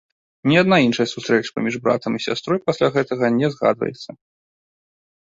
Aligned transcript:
Ні 0.51 0.55
адна 0.61 0.79
іншая 0.85 1.07
сустрэча 1.11 1.53
паміж 1.59 1.77
братам 1.85 2.11
і 2.21 2.23
сястрой 2.29 2.59
пасля 2.71 2.93
гэтага 2.99 3.25
не 3.39 3.47
згадваецца. 3.57 4.09